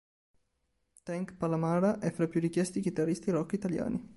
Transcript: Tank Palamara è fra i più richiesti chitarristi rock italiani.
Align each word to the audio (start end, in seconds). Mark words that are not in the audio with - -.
Tank 1.03 1.35
Palamara 1.37 1.99
è 1.99 2.09
fra 2.11 2.23
i 2.23 2.27
più 2.27 2.39
richiesti 2.39 2.81
chitarristi 2.81 3.29
rock 3.29 3.53
italiani. 3.53 4.03